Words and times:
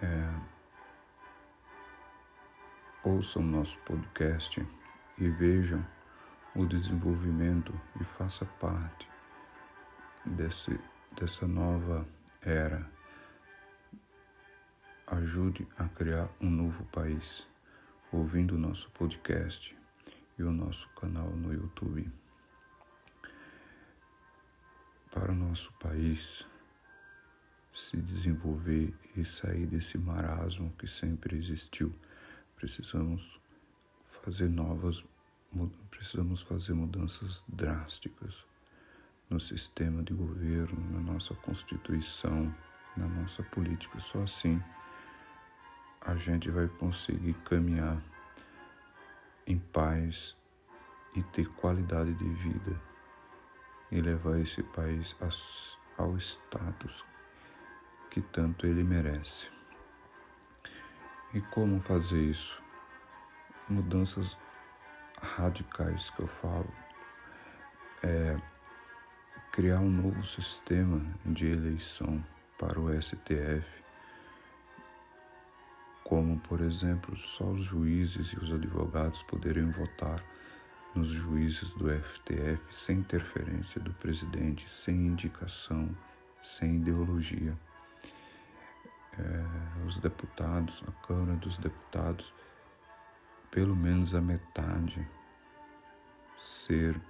É, 0.00 0.32
ouçam 3.02 3.42
nosso 3.42 3.76
podcast 3.78 4.64
e 5.18 5.28
vejam 5.28 5.84
o 6.54 6.64
desenvolvimento 6.64 7.72
e 8.00 8.04
faça 8.04 8.44
parte 8.60 9.08
desse, 10.24 10.78
dessa 11.18 11.48
nova 11.48 12.06
era. 12.40 12.88
Ajude 15.04 15.66
a 15.76 15.88
criar 15.88 16.28
um 16.40 16.48
novo 16.48 16.84
país 16.86 17.44
ouvindo 18.12 18.54
o 18.54 18.58
nosso 18.58 18.88
podcast 18.92 19.76
e 20.38 20.44
o 20.44 20.52
nosso 20.52 20.88
canal 20.90 21.30
no 21.30 21.52
YouTube. 21.52 22.08
Para 25.10 25.32
o 25.32 25.34
nosso 25.34 25.72
país 25.72 26.46
se 27.78 27.96
desenvolver 27.96 28.92
e 29.16 29.24
sair 29.24 29.64
desse 29.64 29.96
marasmo 29.96 30.74
que 30.76 30.88
sempre 30.88 31.36
existiu, 31.36 31.94
precisamos 32.56 33.40
fazer 34.22 34.48
novas 34.48 35.04
precisamos 35.88 36.42
fazer 36.42 36.74
mudanças 36.74 37.42
drásticas 37.48 38.44
no 39.30 39.40
sistema 39.40 40.02
de 40.02 40.12
governo, 40.12 40.78
na 40.90 41.12
nossa 41.12 41.34
Constituição, 41.36 42.54
na 42.94 43.06
nossa 43.08 43.42
política. 43.44 43.98
Só 43.98 44.22
assim 44.22 44.62
a 46.02 46.16
gente 46.16 46.50
vai 46.50 46.68
conseguir 46.68 47.32
caminhar 47.44 48.02
em 49.46 49.58
paz 49.58 50.36
e 51.14 51.22
ter 51.22 51.48
qualidade 51.54 52.12
de 52.12 52.28
vida 52.28 52.78
e 53.90 54.00
levar 54.02 54.38
esse 54.38 54.62
país 54.62 55.16
ao 55.96 56.18
status 56.18 57.04
que 58.10 58.20
tanto 58.20 58.66
ele 58.66 58.82
merece. 58.82 59.48
E 61.34 61.40
como 61.40 61.80
fazer 61.80 62.22
isso? 62.22 62.62
Mudanças 63.68 64.36
radicais 65.20 66.10
que 66.10 66.20
eu 66.20 66.28
falo 66.28 66.72
é 68.02 68.36
criar 69.52 69.80
um 69.80 69.90
novo 69.90 70.24
sistema 70.24 71.04
de 71.26 71.46
eleição 71.50 72.24
para 72.56 72.80
o 72.80 72.90
STF, 73.00 73.66
como, 76.02 76.38
por 76.40 76.60
exemplo, 76.60 77.16
só 77.16 77.44
os 77.44 77.64
juízes 77.64 78.28
e 78.28 78.38
os 78.38 78.52
advogados 78.52 79.22
poderiam 79.24 79.70
votar 79.70 80.24
nos 80.94 81.10
juízes 81.10 81.70
do 81.74 81.88
FTF 81.90 82.60
sem 82.70 82.98
interferência 82.98 83.80
do 83.80 83.92
presidente, 83.94 84.70
sem 84.70 84.94
indicação, 84.94 85.94
sem 86.42 86.76
ideologia. 86.76 87.56
É, 89.18 89.84
os 89.86 89.98
deputados, 89.98 90.82
a 90.86 91.06
Câmara 91.06 91.36
dos 91.36 91.58
Deputados, 91.58 92.32
pelo 93.50 93.74
menos 93.74 94.14
a 94.14 94.20
metade 94.20 95.06
ser 96.40 97.00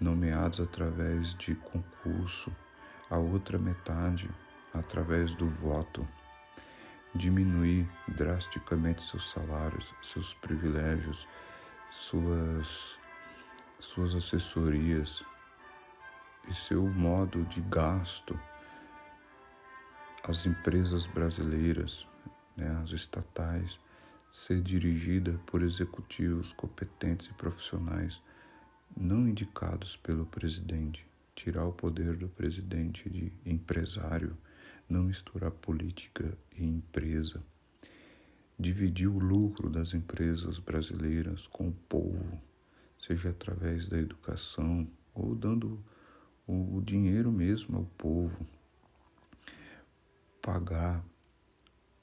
nomeados 0.00 0.60
através 0.60 1.34
de 1.34 1.54
concurso, 1.54 2.54
a 3.10 3.18
outra 3.18 3.58
metade 3.58 4.30
através 4.72 5.34
do 5.34 5.48
voto, 5.48 6.06
diminuir 7.14 7.88
drasticamente 8.06 9.02
seus 9.02 9.30
salários, 9.30 9.94
seus 10.02 10.32
privilégios, 10.32 11.26
suas, 11.90 12.96
suas 13.80 14.14
assessorias 14.14 15.24
e 16.48 16.54
seu 16.54 16.86
modo 16.86 17.44
de 17.44 17.60
gasto. 17.62 18.38
As 20.22 20.44
empresas 20.44 21.06
brasileiras, 21.06 22.06
né, 22.56 22.68
as 22.82 22.90
estatais, 22.90 23.78
ser 24.32 24.60
dirigida 24.60 25.40
por 25.46 25.62
executivos 25.62 26.52
competentes 26.52 27.28
e 27.28 27.32
profissionais 27.34 28.22
não 28.96 29.26
indicados 29.26 29.96
pelo 29.96 30.26
presidente, 30.26 31.06
tirar 31.34 31.64
o 31.64 31.72
poder 31.72 32.16
do 32.16 32.28
presidente 32.28 33.08
de 33.08 33.32
empresário, 33.46 34.36
não 34.88 35.04
misturar 35.04 35.50
política 35.50 36.36
e 36.56 36.64
empresa, 36.64 37.42
dividir 38.58 39.08
o 39.08 39.18
lucro 39.18 39.70
das 39.70 39.94
empresas 39.94 40.58
brasileiras 40.58 41.46
com 41.46 41.68
o 41.68 41.72
povo, 41.88 42.40
seja 42.98 43.30
através 43.30 43.88
da 43.88 43.98
educação 43.98 44.86
ou 45.14 45.34
dando 45.34 45.82
o 46.46 46.82
dinheiro 46.84 47.32
mesmo 47.32 47.78
ao 47.78 47.84
povo, 47.84 48.46
pagar 50.42 51.04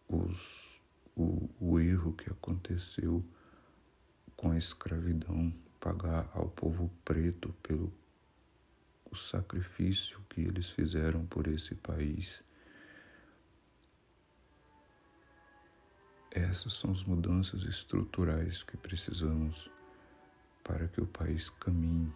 os, 0.08 0.82
o, 1.16 1.50
o 1.60 1.80
erro 1.80 2.14
que 2.14 2.30
aconteceu 2.30 3.24
com 4.36 4.52
a 4.52 4.58
escravidão 4.58 5.54
pagar 5.80 6.30
ao 6.34 6.50
povo 6.50 6.92
preto 7.04 7.54
pelo 7.64 7.94
o 9.10 9.16
sacrifício 9.16 10.20
que 10.30 10.42
eles 10.42 10.70
fizeram 10.70 11.26
por 11.26 11.48
esse 11.48 11.74
país. 11.76 12.44
Essas 16.30 16.74
são 16.74 16.92
as 16.92 17.04
mudanças 17.04 17.64
estruturais 17.64 18.64
que 18.64 18.76
precisamos 18.76 19.70
para 20.64 20.88
que 20.90 21.00
o 21.00 21.08
país 21.08 21.50
caminhe, 21.50 22.14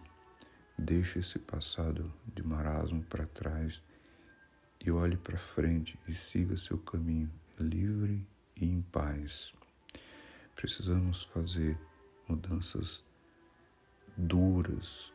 deixe 0.78 1.18
esse 1.18 1.38
passado 1.38 2.12
de 2.26 2.42
marasmo 2.42 3.02
para 3.04 3.26
trás 3.26 3.82
e 4.84 4.90
olhe 4.90 5.16
para 5.16 5.38
frente 5.38 5.98
e 6.08 6.14
siga 6.14 6.56
seu 6.56 6.78
caminho 6.78 7.30
livre 7.58 8.26
e 8.56 8.66
em 8.66 8.82
paz. 8.82 9.52
Precisamos 10.56 11.22
fazer 11.24 11.78
mudanças 12.28 13.04
duras. 14.16 15.12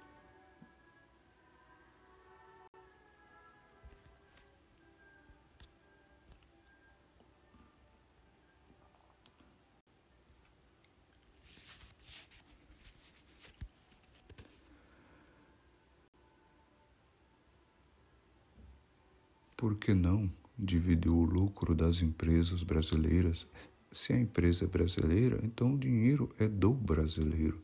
Por 19.57 19.75
que 19.75 19.93
não 19.93 20.31
dividir 20.57 21.11
o 21.11 21.25
lucro 21.25 21.75
das 21.75 22.01
empresas 22.01 22.63
brasileiras? 22.63 23.45
Se 23.91 24.13
a 24.13 24.19
empresa 24.19 24.63
é 24.63 24.67
brasileira, 24.67 25.39
então 25.43 25.73
o 25.73 25.77
dinheiro 25.77 26.33
é 26.39 26.47
do 26.47 26.71
brasileiro 26.71 27.61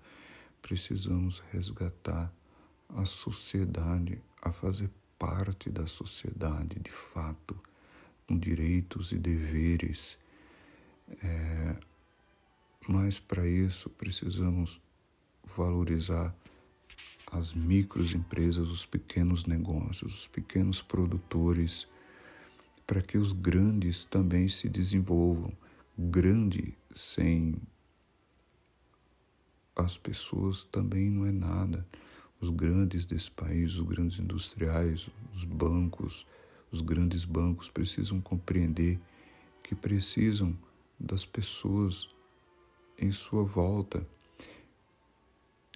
precisamos 0.64 1.44
resgatar 1.52 2.34
a 2.96 3.06
sociedade 3.06 4.20
a 4.42 4.52
fazer 4.52 4.90
parte 5.20 5.70
da 5.70 5.86
sociedade 5.86 6.80
de 6.80 6.92
fato, 6.92 7.56
com 8.26 8.40
direitos 8.40 9.12
e 9.12 9.18
deveres. 9.18 10.18
É, 11.22 11.76
mas 12.88 13.20
para 13.20 13.46
isso 13.46 13.90
precisamos 13.90 14.82
valorizar 15.56 16.34
as 17.34 17.52
microempresas, 17.52 18.70
os 18.70 18.86
pequenos 18.86 19.46
negócios, 19.46 20.20
os 20.20 20.28
pequenos 20.28 20.84
produtores, 20.84 21.88
para 22.86 23.02
que 23.02 23.18
os 23.18 23.34
grandes 23.34 24.06
também 24.06 24.48
se 24.48 24.70
desenvolvam. 24.70 25.52
Grande 25.98 26.78
sem 26.94 27.56
as 29.76 29.98
pessoas 29.98 30.64
também 30.64 31.10
não 31.10 31.26
é 31.26 31.32
nada. 31.32 31.86
Os 32.40 32.52
grandes 32.52 33.04
desse 33.04 33.32
país, 33.32 33.74
os 33.74 33.88
grandes 33.88 34.20
industriais, 34.20 35.10
os 35.34 35.44
bancos, 35.44 36.28
os 36.72 36.82
grandes 36.82 37.26
bancos 37.26 37.68
precisam 37.68 38.22
compreender 38.22 39.00
que 39.64 39.74
precisam 39.74 40.56
das 41.00 41.26
pessoas 41.26 42.08
em 42.96 43.12
sua 43.12 43.44
volta, 43.44 44.06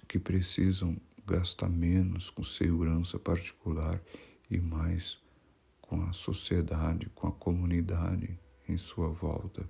que 0.06 0.20
precisam 0.20 0.96
gastar 1.28 1.68
menos 1.68 2.30
com 2.30 2.42
segurança 2.42 3.18
particular 3.18 4.00
e 4.50 4.58
mais 4.58 5.18
com 5.80 6.02
a 6.02 6.12
sociedade, 6.12 7.10
com 7.14 7.28
a 7.28 7.32
comunidade 7.32 8.38
em 8.68 8.78
sua 8.78 9.08
volta. 9.08 9.68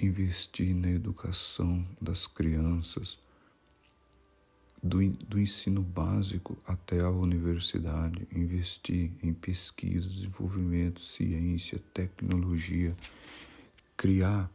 Investir 0.00 0.74
na 0.74 0.90
educação 0.90 1.86
das 2.00 2.26
crianças, 2.26 3.18
do, 4.82 4.98
do 5.10 5.38
ensino 5.38 5.80
básico 5.80 6.58
até 6.66 7.00
a 7.00 7.10
universidade, 7.10 8.26
investir 8.34 9.12
em 9.22 9.32
pesquisa, 9.32 10.08
desenvolvimento, 10.08 11.00
ciência, 11.00 11.78
tecnologia, 11.94 12.96
criar 13.96 14.50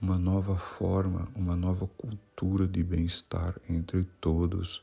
uma 0.00 0.18
nova 0.18 0.56
forma, 0.56 1.28
uma 1.34 1.54
nova 1.54 1.86
cultura 1.86 2.66
de 2.66 2.82
bem-estar 2.82 3.54
entre 3.68 4.04
todos. 4.20 4.82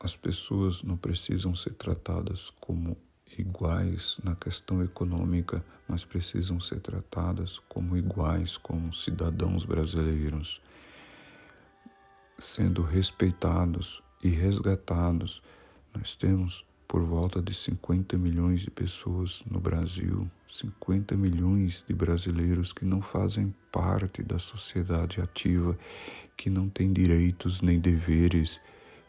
As 0.00 0.16
pessoas 0.16 0.82
não 0.82 0.96
precisam 0.96 1.54
ser 1.54 1.74
tratadas 1.74 2.50
como 2.60 2.96
iguais 3.38 4.18
na 4.22 4.34
questão 4.34 4.82
econômica, 4.82 5.64
mas 5.88 6.04
precisam 6.04 6.58
ser 6.58 6.80
tratadas 6.80 7.60
como 7.68 7.96
iguais, 7.96 8.56
como 8.56 8.92
cidadãos 8.92 9.64
brasileiros, 9.64 10.60
sendo 12.38 12.82
respeitados 12.82 14.02
e 14.22 14.28
resgatados. 14.28 15.40
Nós 15.94 16.16
temos 16.16 16.66
por 16.86 17.02
volta 17.02 17.42
de 17.42 17.54
50 17.54 18.16
milhões 18.16 18.60
de 18.60 18.70
pessoas 18.70 19.42
no 19.50 19.58
Brasil, 19.58 20.30
50 20.48 21.16
milhões 21.16 21.84
de 21.86 21.94
brasileiros 21.94 22.72
que 22.72 22.84
não 22.84 23.02
fazem 23.02 23.54
parte 23.72 24.22
da 24.22 24.38
sociedade 24.38 25.20
ativa, 25.20 25.76
que 26.36 26.48
não 26.48 26.68
têm 26.68 26.92
direitos 26.92 27.60
nem 27.60 27.80
deveres, 27.80 28.60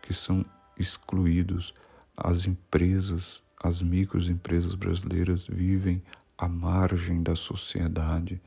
que 0.02 0.14
são 0.14 0.46
excluídos. 0.78 1.74
As 2.18 2.48
empresas, 2.48 3.44
as 3.62 3.82
microempresas 3.82 4.76
brasileiras 4.76 5.46
vivem 5.46 6.02
à 6.38 6.48
margem 6.48 7.22
da 7.22 7.36
sociedade, 7.36 8.42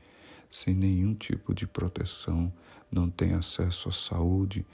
sem 0.49 0.73
nenhum 0.73 1.13
tipo 1.13 1.53
de 1.53 1.67
proteção, 1.67 2.51
não 2.91 3.09
têm 3.09 3.33
acesso 3.33 3.89
à 3.89 3.91
saúde, 3.91 4.65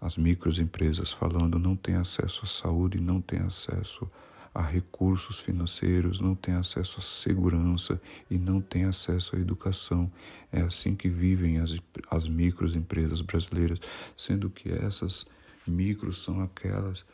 as 0.00 0.16
microempresas 0.16 1.12
falando 1.12 1.58
não 1.58 1.76
têm 1.76 1.96
acesso 1.96 2.40
à 2.44 2.48
saúde, 2.48 3.00
não 3.00 3.20
têm 3.20 3.40
acesso 3.40 4.10
a 4.54 4.62
recursos 4.62 5.38
financeiros, 5.38 6.20
não 6.20 6.34
têm 6.34 6.54
acesso 6.54 6.98
à 6.98 7.02
segurança 7.02 8.00
e 8.30 8.38
não 8.38 8.60
têm 8.60 8.84
acesso 8.84 9.36
à 9.36 9.38
educação. 9.38 10.10
É 10.50 10.62
assim 10.62 10.96
que 10.96 11.08
vivem 11.08 11.58
as, 11.58 11.78
as 12.10 12.26
microempresas 12.26 13.20
brasileiras, 13.20 13.78
sendo 14.16 14.50
que 14.50 14.70
essas 14.70 15.26
micros 15.66 16.22
são 16.22 16.40
aquelas 16.40 17.04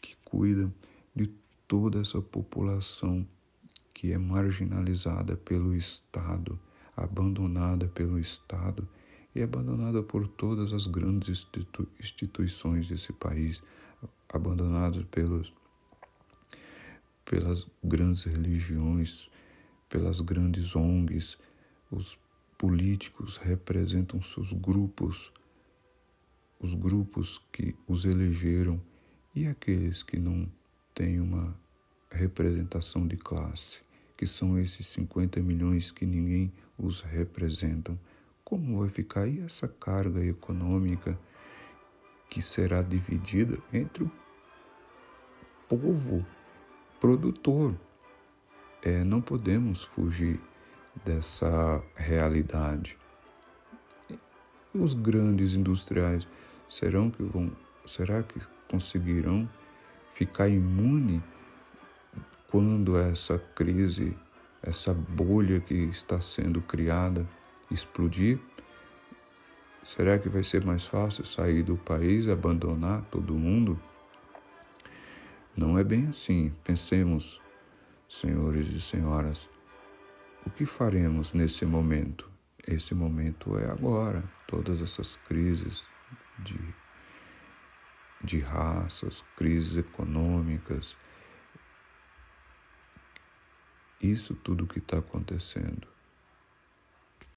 que 0.00 0.14
cuidam 0.24 0.72
de 1.16 1.30
toda 1.66 2.00
essa 2.00 2.20
população 2.20 3.26
que 3.92 4.12
é 4.12 4.18
marginalizada 4.18 5.36
pelo 5.36 5.74
Estado, 5.74 6.58
abandonada 6.96 7.88
pelo 7.88 8.18
Estado 8.18 8.86
e 9.34 9.42
abandonada 9.42 10.02
por 10.02 10.28
todas 10.28 10.72
as 10.72 10.86
grandes 10.86 11.28
institu 11.28 11.88
instituições 11.98 12.88
desse 12.88 13.12
país, 13.12 13.62
abandonada 14.28 15.02
pelos, 15.10 15.52
pelas 17.24 17.66
grandes 17.82 18.22
religiões, 18.22 19.28
pelas 19.88 20.20
grandes 20.20 20.76
ONGs. 20.76 21.36
Os 21.90 22.16
políticos 22.56 23.36
representam 23.36 24.22
seus 24.22 24.52
grupos, 24.52 25.32
os 26.60 26.74
grupos 26.74 27.42
que 27.52 27.74
os 27.88 28.04
elegeram 28.04 28.80
e 29.34 29.46
aqueles 29.46 30.02
que 30.02 30.18
não 30.18 30.50
têm 30.94 31.20
uma 31.20 31.54
representação 32.10 33.06
de 33.06 33.16
classe, 33.16 33.80
que 34.16 34.26
são 34.26 34.56
esses 34.56 34.86
50 34.86 35.40
milhões 35.40 35.90
que 35.90 36.06
ninguém 36.06 36.52
os 36.78 37.00
representam 37.00 37.98
como 38.54 38.78
vai 38.78 38.88
ficar 38.88 39.22
aí 39.22 39.40
essa 39.40 39.66
carga 39.66 40.24
econômica 40.24 41.18
que 42.30 42.40
será 42.40 42.82
dividida 42.82 43.58
entre 43.72 44.04
o 44.04 44.10
povo 45.68 46.24
produtor? 47.00 47.74
É, 48.80 49.02
não 49.02 49.20
podemos 49.20 49.82
fugir 49.82 50.40
dessa 51.04 51.82
realidade. 51.96 52.96
Os 54.72 54.94
grandes 54.94 55.56
industriais 55.56 56.24
serão 56.68 57.10
que 57.10 57.24
vão, 57.24 57.50
será 57.84 58.22
que 58.22 58.40
conseguirão 58.70 59.50
ficar 60.12 60.48
imune 60.48 61.20
quando 62.48 62.96
essa 62.96 63.36
crise, 63.36 64.16
essa 64.62 64.94
bolha 64.94 65.58
que 65.58 65.74
está 65.74 66.20
sendo 66.20 66.62
criada 66.62 67.28
explodir? 67.70 68.38
Será 69.82 70.18
que 70.18 70.28
vai 70.28 70.42
ser 70.42 70.64
mais 70.64 70.86
fácil 70.86 71.26
sair 71.26 71.62
do 71.62 71.76
país, 71.76 72.26
abandonar 72.26 73.02
todo 73.10 73.34
mundo? 73.34 73.78
Não 75.54 75.78
é 75.78 75.84
bem 75.84 76.08
assim. 76.08 76.54
Pensemos, 76.64 77.40
senhores 78.08 78.68
e 78.68 78.80
senhoras, 78.80 79.48
o 80.46 80.50
que 80.50 80.64
faremos 80.64 81.34
nesse 81.34 81.66
momento? 81.66 82.30
Esse 82.66 82.94
momento 82.94 83.58
é 83.58 83.70
agora. 83.70 84.24
Todas 84.46 84.80
essas 84.80 85.16
crises 85.16 85.86
de, 86.38 86.58
de 88.22 88.40
raças, 88.40 89.22
crises 89.36 89.76
econômicas, 89.76 90.96
isso 94.00 94.34
tudo 94.34 94.66
que 94.66 94.78
está 94.78 94.98
acontecendo 94.98 95.93